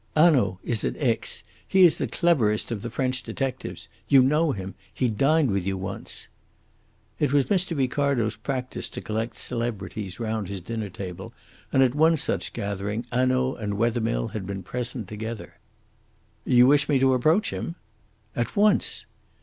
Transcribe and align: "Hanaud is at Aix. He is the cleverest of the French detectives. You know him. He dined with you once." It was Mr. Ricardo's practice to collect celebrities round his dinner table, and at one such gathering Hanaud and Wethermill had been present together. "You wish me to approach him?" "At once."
"Hanaud 0.17 0.57
is 0.63 0.83
at 0.83 0.97
Aix. 0.97 1.43
He 1.67 1.83
is 1.83 1.97
the 1.97 2.07
cleverest 2.07 2.71
of 2.71 2.81
the 2.81 2.89
French 2.89 3.21
detectives. 3.21 3.87
You 4.07 4.23
know 4.23 4.51
him. 4.51 4.73
He 4.91 5.09
dined 5.09 5.51
with 5.51 5.63
you 5.67 5.77
once." 5.77 6.27
It 7.19 7.31
was 7.31 7.45
Mr. 7.53 7.77
Ricardo's 7.77 8.35
practice 8.35 8.89
to 8.89 9.01
collect 9.01 9.37
celebrities 9.37 10.19
round 10.19 10.47
his 10.47 10.59
dinner 10.61 10.89
table, 10.89 11.33
and 11.71 11.83
at 11.83 11.93
one 11.93 12.17
such 12.17 12.51
gathering 12.53 13.05
Hanaud 13.11 13.57
and 13.57 13.75
Wethermill 13.75 14.29
had 14.29 14.47
been 14.47 14.63
present 14.63 15.07
together. 15.07 15.59
"You 16.45 16.65
wish 16.65 16.89
me 16.89 16.97
to 16.97 17.13
approach 17.13 17.53
him?" 17.53 17.75
"At 18.35 18.55
once." 18.55 19.05